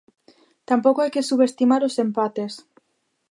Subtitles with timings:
[0.69, 2.53] Tampouco hai que subestimar os empates.